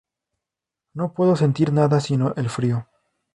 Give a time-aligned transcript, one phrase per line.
[0.95, 2.87] No puedo sentir nada sino el frío.